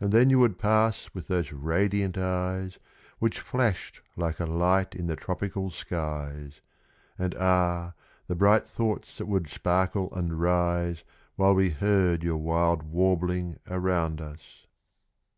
[0.00, 2.76] And then you would pass with those radiant eyes
[3.20, 6.60] Which flashed like a light in the tropical skies
[7.18, 7.94] And ah!
[8.26, 11.04] the bright thoughts that would sparkle and rise
[11.36, 14.66] While we heard your wild warbling around us.